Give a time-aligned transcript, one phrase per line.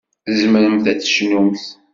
[0.25, 1.63] Tzemremt ad tecnumt.